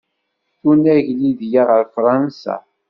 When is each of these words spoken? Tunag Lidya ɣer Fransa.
Tunag 0.59 1.05
Lidya 1.19 1.63
ɣer 1.69 1.83
Fransa. 1.95 2.55